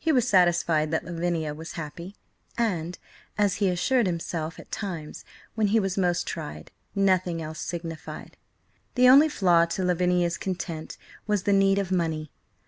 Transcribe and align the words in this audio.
He 0.00 0.10
was 0.10 0.26
satisfied 0.26 0.90
that 0.90 1.04
Lavinia 1.04 1.54
was 1.54 1.74
happy, 1.74 2.16
and, 2.58 2.98
as 3.38 3.54
he 3.62 3.68
assured 3.68 4.06
himself 4.06 4.58
at 4.58 4.72
times 4.72 5.24
when 5.54 5.68
he 5.68 5.78
was 5.78 5.96
most 5.96 6.26
tried, 6.26 6.72
nothing 6.92 7.40
else 7.40 7.60
signified. 7.60 8.36
The 8.96 9.08
only 9.08 9.28
flaw 9.28 9.66
to 9.66 9.84
Lavinia's 9.84 10.38
content 10.38 10.96
was 11.28 11.44
the 11.44 11.52
need 11.52 11.78
of 11.78 11.92
money. 11.92 12.32